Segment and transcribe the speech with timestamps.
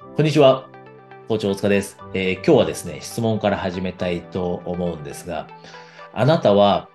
[0.00, 0.66] こんにちは。
[1.28, 5.46] 校長大塚です、えー今日はですね、質問から始めたいと思うんですが、
[6.14, 6.88] あなたは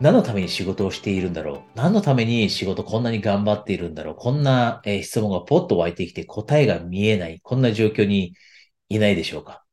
[0.00, 1.60] 何のために仕事をしているんだろう？
[1.74, 4.14] 何のために仕事こんなに頑張っているんだろう？
[4.14, 8.34] こんな、えー質問がポッと湧いてきて答えが見えない、こんな状況に
[8.88, 9.64] いないでしょうか？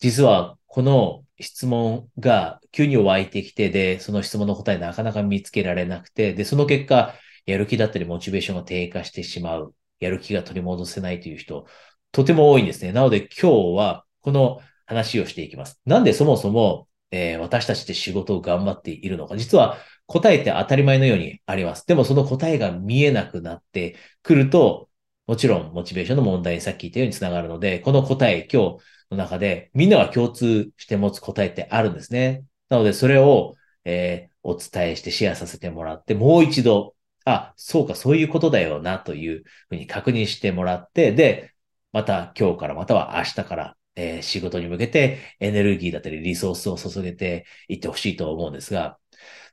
[0.00, 7.14] 実は、この質問が急に湧いてきて、で、その質問の答えなかなか見つけられなくて、で、その結果、
[7.46, 9.74] やる気だったりモチベーションが低下してしまう。
[10.04, 11.66] やる気が取り戻せないという人、
[12.12, 12.92] とても多いんですね。
[12.92, 15.80] なので今日はこの話をしていきます。
[15.86, 19.36] なんでそもそも、えー私たちって仕事を頑張っているのか。
[19.36, 21.86] 実は答えって当たり前のようにあります。
[21.86, 24.88] でもその答えが見えなくなってくると、
[25.26, 28.78] もちろんモチベーションの問題にさっき言ったようにつながるので、この答え今日
[29.10, 32.44] の中でみんなが共通して持つ答えってあるんですね。
[32.68, 41.52] なのでそれを、えーお伝えしてシェアさせてもらって、もう一度あ、そうか、そういうことだよな、というふうに確認してもらって、で、
[41.92, 48.98] また今日からまたは明日から、えー仕事に向けてエネルギーだったりリソースを注げていってほしいと思うんですが、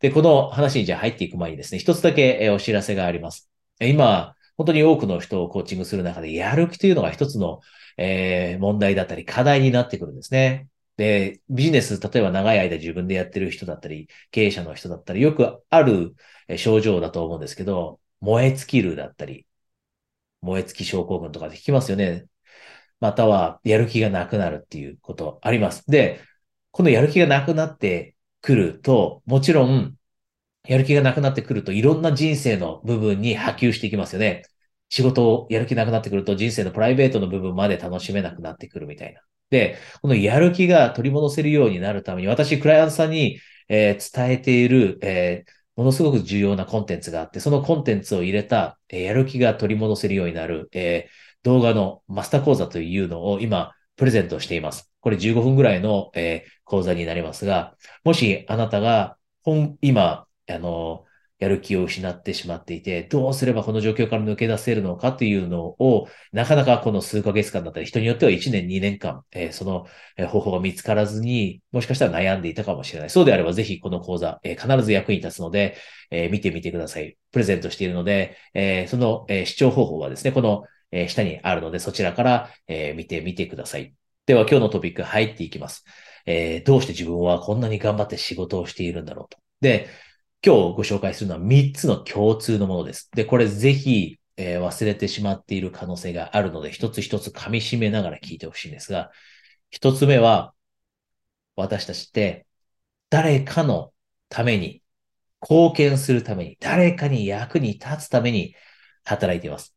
[0.01, 3.49] で、この話にじゃあ入っていく前にですね、一つだけ、えお知らせがあります。
[3.81, 7.61] 今、本当に多くの人をコーチングする中で、やる気というのが一つの、
[7.97, 10.67] えー問題だったり課題になってくるんですね。
[10.97, 16.15] で、ビジネス、例えば長い間自分でやってる人だったり、経営者の人だったり、よくある
[16.57, 19.45] 症状だと思うんですけど、燃え尽きるだったり、
[20.41, 22.25] 燃え尽き症候群とかで聞きますよね。
[22.99, 25.85] または、やる気がなくなるっていうことあります。
[25.89, 26.21] で、
[26.71, 29.97] このやる気がなくなってくると、もちろん、
[30.67, 34.43] やる気がなくなってくると、いろんな人生の部分に波及していきますよね。
[34.89, 39.21] 仕事をやる気なくなってくると、人生のプライベートの部分まで楽しめなくなってくるみたいな。
[39.49, 51.11] で、このやる気が取り戻せるようになるために、私、クライアントさんに、えー伝えている、えーものすごく重要なコンテンツがあって、そのコンテンツを入れた、えーやる気が取り戻せるようになる、えー
[51.43, 54.91] 動画のマスター講座というのを今、プレゼントしています。
[54.99, 59.17] これ15分ぐらいの、えー講座になりますが、もしあなたが、
[59.81, 61.05] 今、あの、
[61.39, 69.85] やる気を失ってしまっていて、どうすればこの状況から抜け出せるのかというのを、なかなかこの数ヶ月間だったり、人によっては1年、2年間、えーその
[70.29, 73.09] 方法が見つからずに、もしかしたら悩んでいたかもしれない。
[73.09, 75.77] そうであれば、ぜひこの講座、えー必ず役に立つので、
[76.11, 77.17] えー見てみてください。
[77.31, 83.93] プレゼントしているので、えその、え視聴方法はですね、この、え下にあるので、そちらから、え見てみてください。
[84.25, 85.83] では、今日のトピック入っていきます。
[86.25, 89.37] えどうして自分はこんなに頑張って仕事をしているんだろうと。
[89.61, 89.87] で、
[90.45, 93.09] 今日ご紹介するのは3つの共通のものです。
[93.13, 99.11] で、これぜひ、えー忘れてしまっている可能性があるので、一つ一つ噛み締めながら聞いてほしいんですが、
[99.69, 100.53] 一つ目は、
[101.55, 102.47] 私たちって
[103.09, 103.93] 誰かの
[104.29, 104.83] ために、
[105.41, 108.55] 貢献するために、誰かに役に立つために
[109.05, 109.75] 働いています。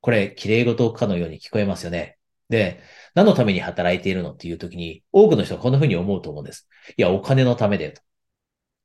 [0.00, 2.18] これ、綺麗事かのように聞こえますよね。
[2.48, 2.80] で、
[3.14, 6.68] 何のために働いているのっていう時に、多くの人はこんな風に思うと思うんです。
[6.96, 8.02] いや、お金のためだよと。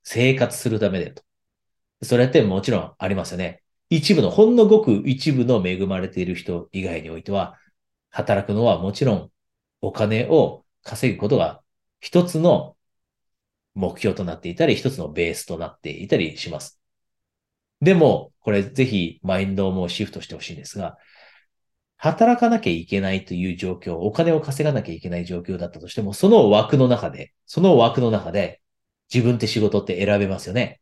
[0.02, 1.22] 生活するためだよと。
[2.02, 3.62] それってもちろんありますよね。
[3.90, 7.58] 一部の、ほんのごく一部の恵まれている人以外においては、
[8.10, 9.30] 働くのはもちろん
[9.80, 11.62] お金を稼ぐことが
[12.00, 12.76] 一つの
[13.74, 16.80] 目標となっていたり、一つのベースとなっていたりします。
[17.80, 20.96] でも、これぜひマインドもシフトしてほしいんですが、
[21.96, 28.61] 働かなきゃいけないという状況、お金を稼がなきゃいけない状況だったとしても、その枠の中で、その枠の中で、
[29.12, 30.80] 自分って仕事って選べますよね。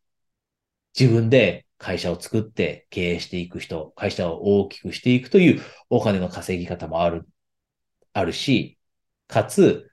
[0.98, 7.26] 自分で会社を作って経営していく人、会社を大きくしていくというお金の稼ぎ方もある、
[8.12, 8.78] あるし、
[9.28, 9.90] かつ、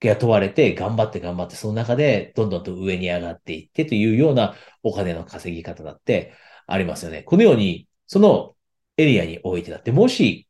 [0.00, 6.34] 雇われて頑張って頑張って、その中でどんどんと上に上がっていってというようなお金の稼ぎ方だって
[6.66, 7.22] ありますよね。
[7.22, 8.56] このように、その
[8.96, 10.48] エリアにおいてだって、もし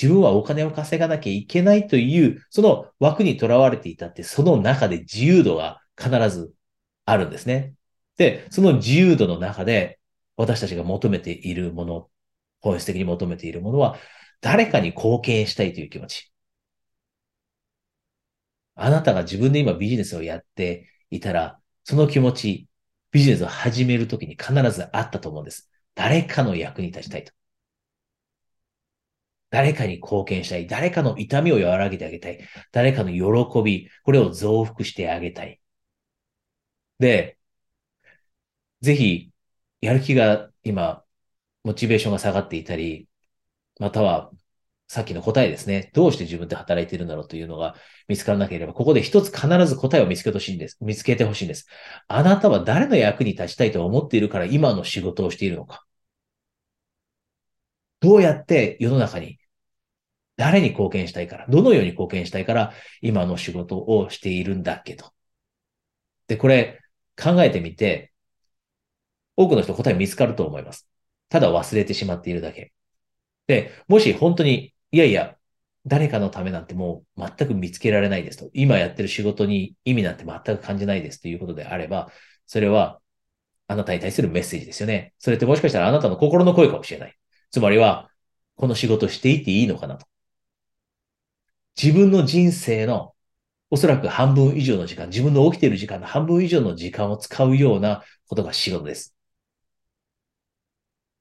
[0.00, 6.52] 自分はお金を稼がなきゃいけないという、その枠にとらわれていたって、その中で自由度が必ず
[7.04, 7.74] あるんですね。
[8.16, 9.98] で、その自由度の中で
[10.36, 12.10] 私たちが求めているもの、
[12.60, 13.98] 本質的に求めているものは、
[14.40, 16.32] 誰かに貢献したいという気持ち。
[18.74, 22.68] あなたが自分で今ビジネスをやっていたら、その気持ち、
[23.10, 25.70] ビジネスを始めるときに必ずあったと思うんです。
[25.94, 27.32] 誰かの役に立ちたいと。
[29.50, 30.66] 誰かに貢献したい。
[30.66, 32.38] 誰かの痛みを和らげてあげたい。
[32.70, 35.60] 誰かの喜び、これを増幅してあげたい。
[36.98, 37.38] で、
[38.80, 39.30] ぜひ、
[39.80, 41.04] やる気が今、
[41.64, 43.08] モチベーションが下がっていたり、
[43.80, 44.32] または、
[44.88, 45.90] さっきの答えですね。
[45.94, 47.76] どうして自分で働いてるんだろうというのが
[48.08, 50.78] 見つからなければ、ここで一つ必ず答えを見つけてほしいんです。
[50.80, 51.66] 見つけてほしいんです。
[52.08, 55.84] あなたは誰の役に立ちたいと思っているから今の仕事をしているのか。
[58.00, 59.38] どうやって世の中に、
[60.36, 62.72] 誰に貢献したいから、どのように貢献したいから、
[63.02, 65.12] 今の仕事をしているんだっけと。
[66.28, 66.80] で、これ
[67.20, 68.12] 考えてみて、
[69.36, 70.88] 多くの人答え見つかると思います。
[71.28, 72.72] ただ忘れてしまっているだけ。
[73.46, 75.36] で、もし本当に、いやいや、
[75.86, 78.50] 誰かのためなんてもう全く見つけられないですと。
[78.52, 82.10] 今やってる仕事に意味なんて全く感じないですということであれば、
[82.46, 83.00] それは
[83.68, 85.14] あなたに対するメッセージですよね。
[85.18, 87.16] それってもしかしたらあなたの心の声かもしれない。
[87.50, 88.10] つまりは、
[88.56, 90.06] この仕事していていいのかなと。
[91.80, 93.14] 自分の人生の
[93.70, 99.14] おそらく半分以上の時間、自分の起きている時間の半分以上の時間を使うようなことが仕事です。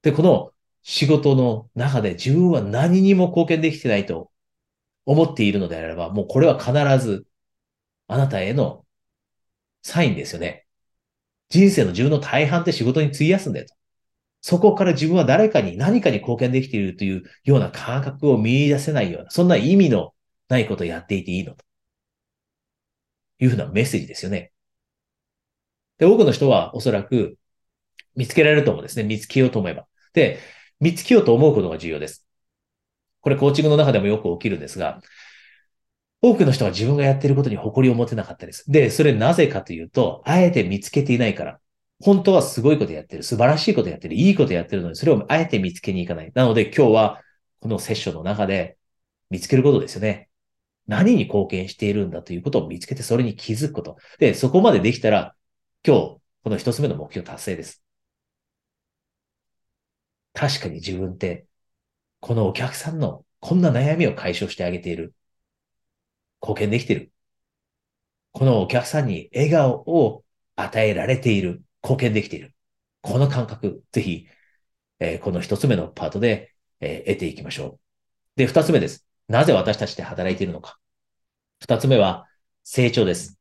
[0.01, 0.51] で、この
[0.83, 4.31] 仕事の中で自分は何にも貢献できてないと
[5.05, 6.71] 思っているのであれば、もうこれは必
[7.05, 7.25] ず
[8.07, 8.85] あなたへの
[9.83, 10.65] サインですよね。
[11.49, 13.75] 人生の自分の大半って仕事に費やすんだよと。
[14.41, 20.13] そこから自分は誰かに何かに貢献できているというような感覚を見出せないような、そんな意味の
[20.49, 21.66] ないことをやっていていいのと。
[23.39, 24.51] いうふうなメッセージですよね。
[25.97, 27.37] で、多くの人はおそらく
[28.15, 29.03] 見つけられると思うんですね。
[29.03, 29.87] 見つけようと思えば。
[30.13, 30.39] で、
[30.79, 32.27] 見つけようと思うことが重要です。
[33.21, 35.01] これコーチングの中でもよく起きるんですが、
[36.21, 38.69] 多くの人は自分がやってることに誇りを持てなかったです。
[38.71, 41.59] で、それなぜかというと、あえて見つけていないから。
[41.99, 43.23] 本当はすごいことやってる。
[43.23, 44.15] 素晴らしいことやってる。
[44.15, 46.31] いいことやってるのに、それをあえて見つけに行かない。
[46.33, 47.21] なので今日は、
[47.59, 48.77] このセッションの中で
[49.29, 50.29] 見つけることですよね。
[50.87, 53.97] 何に貢献しているんだということを見つけて、それに気づくこと。
[54.19, 55.35] で、そこまでできたら、
[55.85, 57.83] 今日、この一つ目の目標達成です。
[60.33, 61.47] 確かに自分って、
[62.19, 65.13] このお客さんのこんな悩みを解消してあげている。
[66.41, 67.11] 貢献できている。
[68.31, 70.23] このお客さんに笑顔を
[70.55, 71.63] 与えられている。
[71.83, 72.53] 貢献できている。
[73.01, 74.27] この感覚、ぜひ、
[74.99, 77.79] えー、この一つ目のパートで、えー、得ていきましょう。
[78.37, 79.06] で、二つ目です。
[79.27, 80.79] なぜ私たちで働いているのか。
[81.59, 82.27] 二つ目は、
[82.63, 83.37] 成長です。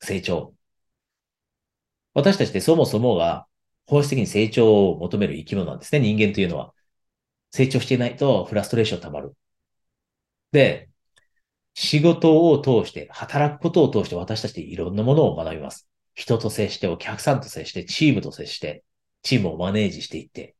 [0.00, 0.54] 成長。
[2.14, 3.46] 私たちってそもそもが
[3.86, 6.74] 本質的に成長を求める生き物なんですね、人間というのは。
[7.52, 9.36] 成長していないとフラストレーション溜まる。
[10.52, 10.88] で、
[11.74, 15.88] 仕事を通して、働くことを通して私たちでいろんなものを学びます。
[16.14, 18.84] 人と接して、お客さんと接して、チームと接して、
[19.22, 20.56] チームをマネージしていって、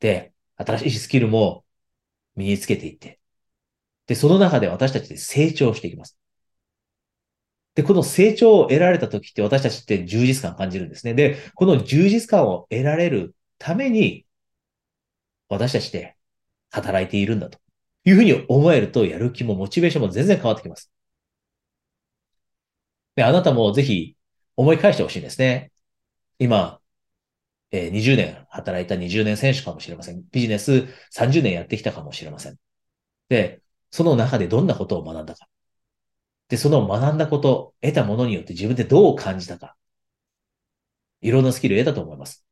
[0.00, 1.64] で、新しいスキルも
[2.36, 3.20] 身につけていって、
[4.06, 6.18] で、その中で私たちで成長していきます。
[7.74, 11.14] で、この成長を得られた時って私たちって充実感感じるんですね。
[11.14, 14.26] で、この充実感を得られるために、
[15.48, 16.16] 私たちで
[16.70, 17.58] 働いているんだと
[18.04, 20.90] いうふうに思えると、やる気もモチベーションも全然変わってきます。
[23.14, 24.16] で、あなたもぜひ
[24.56, 25.72] 思い返してほしいんですね。
[26.38, 26.80] 今、
[27.70, 30.22] えー、20年働いた20年選手かもしれません。
[30.30, 32.56] ビジネス30年やってきたかもしれません。
[33.28, 33.61] で、
[33.92, 35.48] その中でどんなことを学んだか。
[36.48, 39.76] で、その学んだこと、得たものによって自分でどう感じたか。
[41.20, 42.44] いろんなスキルを得たと思います。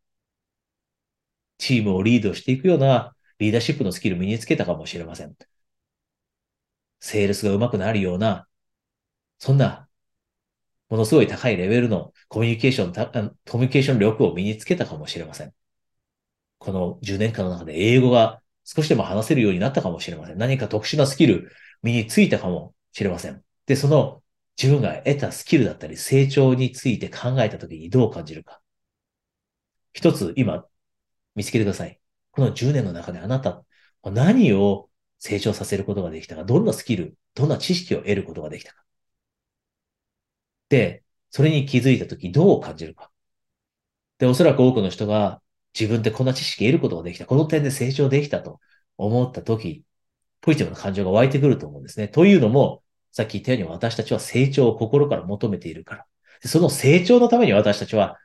[1.58, 5.34] チームをリードしていくようなリーダーシップのスキルを身につけたかもしれません。
[7.00, 8.46] セールスが上手くなるような、
[9.38, 9.88] そんな、
[10.88, 12.92] ものすごい高いレベルのコミュニケーション、
[13.48, 15.54] コミュニケーション力を身につけたかもしれません。
[16.58, 20.38] この10年間の中で英語が少しでも話せるようになったかもしれません。
[20.38, 21.50] 何か特殊なスキル
[21.82, 23.42] 身についたかもしれません。
[23.66, 24.22] で、その
[24.56, 28.60] 自分が得たスキルだったり成長について考えたときにどう感じるか。
[29.92, 30.64] 一つ今
[31.34, 32.00] 見つけてください。
[32.30, 33.64] この10年の中であなた
[34.04, 38.84] 何を成長させることができたか、どんなスキル、どんな知識を得ることができたか。
[40.68, 43.10] で、それに気づいたときどう感じるか。
[44.18, 45.42] で、おそらく多くの人が
[45.78, 47.26] 自分でこんな知識得ることができた。
[47.26, 48.60] この点で成長できたと
[48.96, 49.84] 思ったとき、
[50.40, 52.08] ポジティブな感情が湧いてくると思うんですね。
[52.08, 56.06] というのも、さっき言ったように私たちは成長を心から求めているから。
[56.48, 58.18] その成長のために私たちは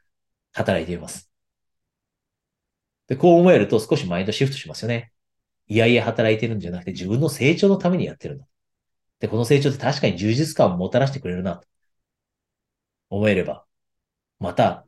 [0.54, 1.30] 働いています。
[3.08, 5.12] で、こう思えると少しマインドシフトしますよね。
[5.68, 8.48] いやいや働いてるんじゃなくて自分の成長のためにやってるんだ。
[9.20, 11.68] で、この成長って確かに充実感をもたらしてくれるな、と
[13.10, 13.66] 思えれば、
[14.40, 14.86] また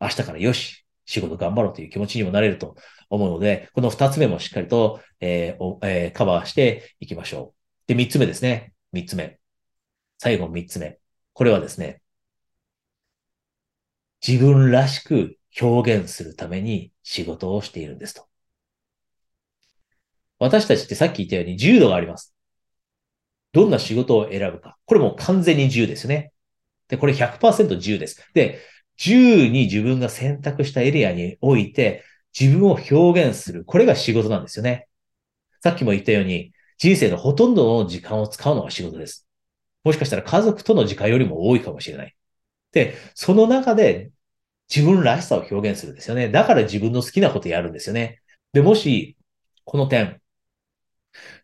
[0.00, 2.76] 明日からよし、仕事頑張ろうという気持ちにもなれると
[3.10, 7.88] 思うので、この二つ目もしっかりと、えーえー、カバーしていきましょう。
[7.88, 8.72] で、三つ目ですね。
[8.92, 9.38] 三つ目。
[10.18, 10.98] 最後三つ目。
[11.32, 12.00] これはですね、
[14.26, 18.26] 自分らしく表現するために仕事をしているんですと。
[20.38, 22.34] 私たちってさっき言ったように自由度があります。
[23.52, 24.78] どんな仕事を選ぶか。
[24.86, 26.32] これも完全に自由ですよね。
[26.88, 28.28] で、これ100%自由です。
[28.34, 28.60] で、
[29.04, 32.04] 自由に自分が選択したエリアにおいて、
[32.38, 33.64] 自分を表現する。
[33.64, 34.86] これが仕事なんですよね。
[35.60, 39.26] さっきも言ったように、人生のほとんどの時間を使うのが仕事です。
[39.84, 42.14] もしかしたら家族との時間よりも多いかもしれない。
[42.72, 44.12] で、その中で
[44.74, 46.28] 自分らしさを表現するんですよね。
[46.28, 48.20] だから自分の好きなことやるんですよね。
[48.52, 49.16] で、もし、
[49.64, 50.20] この点、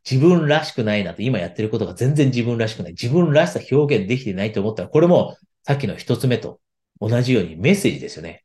[0.09, 2.93] 自分らしくないなって今やってることが全然自分らしくない。
[2.93, 6.61] 自分らしさ表現できてないと思ったら、これもさっきの一つ目と
[7.01, 8.45] 同じようにメッセージですよね。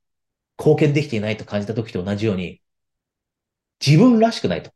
[0.58, 2.62] 貢献できていないと感じた時と同じように、
[3.86, 4.72] 自分らしくないと。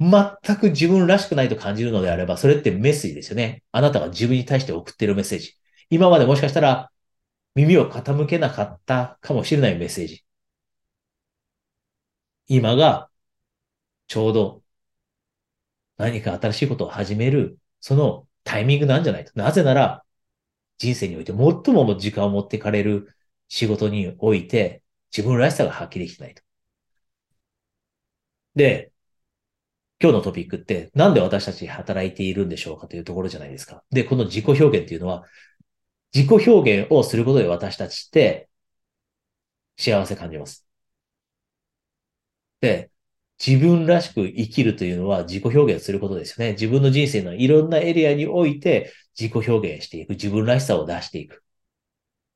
[0.00, 3.62] 全く自分らしくないと感じるのであれば、それってメッセージですよね。
[3.72, 5.54] あなたが自分に対して送っているメッセージ。
[5.90, 6.90] 今までもしかしたら
[7.54, 10.24] 耳を傾けなかったかもしれないメッセージ。
[12.48, 13.08] 今が
[14.08, 14.62] ちょうど
[15.98, 19.32] 何か新しいことを始める、そのタイミングなんじゃないと。
[19.34, 20.04] なぜなら、
[20.80, 23.14] 人生において最も時間を持ってかれる
[23.48, 24.82] 仕事において、
[25.16, 26.42] 自分らしさが発揮できてないと。
[28.54, 28.92] で、
[30.02, 33.84] 今日のトピックって、なんで私たち働いているんでしょうかというところじゃないですか。
[33.90, 35.24] で、この自己表現っていうのは、
[36.14, 38.48] 自己表現をすることで私たちって
[39.76, 40.66] 幸せ感じます。
[42.60, 42.90] で、
[43.44, 46.52] 自分らしく生きるというのは自己表現することですよね。
[46.52, 50.10] 自分の人生のいろんなエリアにおいて自己表現していく。
[50.10, 51.42] 自分らしさを出していく。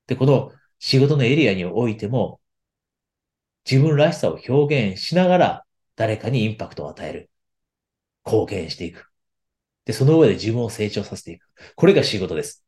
[0.06, 2.40] で、この仕事のエリアにおいても
[3.70, 5.64] 自分らしさを表現しながら
[5.96, 7.30] 誰かにインパクトを与える。
[8.25, 9.11] 貢献していく。
[9.84, 11.46] で、その上で自分を成長させていく。
[11.76, 12.64] これが仕事です。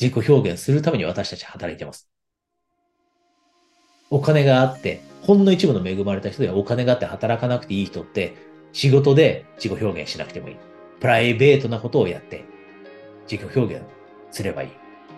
[0.00, 2.08] 自己表現するために私たち働いてます。
[4.10, 8.34] お金があって、ほんの一部の恵まれた人でお金があって働かなくていい人って、
[8.72, 10.56] 仕事で自己表現しなくてもいい。
[11.00, 12.44] プライベートなことをやって、
[13.30, 13.84] 自己表現
[14.30, 14.70] すればいい。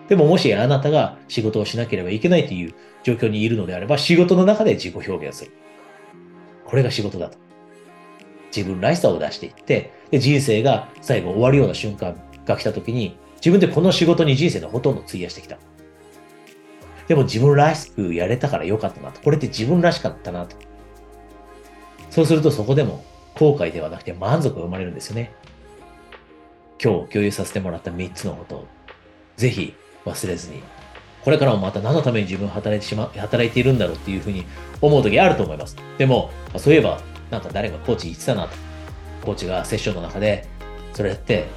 [0.07, 5.51] でももしあなたが仕事をしなければいけないという状況にいるのであれば、仕事の中で自己表現する。
[6.65, 7.37] これが仕事だと。
[8.55, 15.59] 自分らしさを出していって、で人生が最後終わるような瞬間が来た時に、自分でこの仕事に人生のほとんど費やしてきた。
[17.09, 19.19] でも自分らしくやれたからよかったなと。
[19.21, 20.55] これって自分らしかったなと。
[22.11, 25.33] そうするとそこでも後悔ではなくて満足が生まれるんですよね。
[26.81, 28.67] 今日共有させてもらった3つのことを
[29.37, 29.73] ぜひ
[30.05, 30.61] 忘れずに、
[31.23, 34.45] これからもまた何のために自分働いてしま、働いているんだろうっていうふうに
[34.79, 35.75] 思う時あると思います。
[35.97, 37.01] でも、そういえば、
[37.31, 38.49] なんか誰がコーチ言ってたなと。
[39.25, 40.47] コーチがセッションの中で、
[40.93, 41.47] それって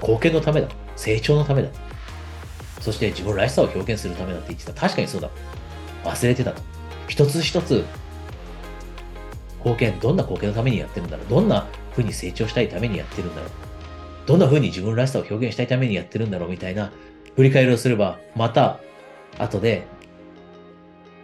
[0.00, 0.68] 貢献のためだ。
[0.96, 1.68] 成長のためだ。
[2.82, 4.72] そして自分らしさを表現するためだって言ってた。
[4.72, 5.30] 確かにそうだ。
[6.04, 6.60] 忘れてたと。
[7.06, 7.84] 一つ一つ、
[9.58, 11.26] 貢献、どんな貢献のためにやってるんだろう。
[11.28, 13.50] どんな風に成長したいためにやってるんだろう。
[14.26, 16.92] どんな風に自分らしさを表現したいためにやってるんだろうみたいな
[17.36, 18.80] 振り返りをすれば、また
[19.38, 19.86] 後で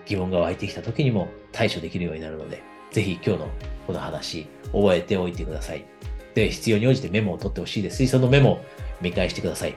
[0.06, 2.62] 疑問が湧いてきた時にも対処できるようになるので、
[2.92, 3.48] ぜひ今日の
[3.86, 5.84] この話、覚えておいてください。
[6.34, 8.64] で、必要に応じてメモを取ってほしいですし、そのメモを
[9.00, 9.74] 見返してください。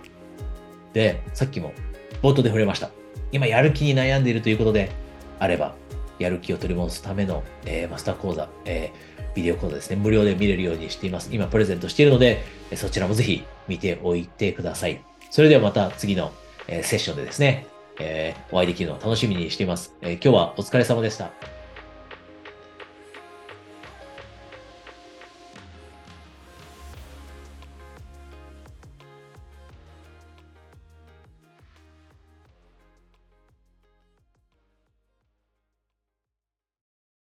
[0.94, 1.74] で、さっきも
[2.22, 2.90] 冒頭で触れました。
[3.32, 4.92] 今やる気に悩んでいるということで
[5.40, 5.76] あれば、
[6.20, 11.30] やる気を取り戻すための、えー、マスター講座、えー、ビデオ講座ですね、無料で見れるようにしています。
[11.32, 12.44] 今プレゼントしているので、
[12.76, 15.02] そちらもぜひ見ておいてください。
[15.30, 16.32] それではまた次の、
[16.68, 17.68] えー、セッションでですね、
[18.00, 21.32] え、お会いできるのを楽しみにしています、え、今日はお疲れ様でした。